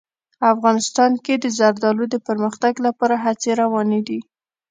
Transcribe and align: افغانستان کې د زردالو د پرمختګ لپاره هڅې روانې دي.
افغانستان 0.53 1.11
کې 1.25 1.33
د 1.37 1.45
زردالو 1.57 2.03
د 2.09 2.15
پرمختګ 2.27 2.73
لپاره 2.85 3.15
هڅې 3.25 3.51
روانې 3.61 4.01
دي. 4.07 4.19